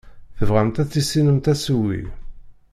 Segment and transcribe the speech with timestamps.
[0.37, 2.01] Tebɣamt ad tissinemt asewwi.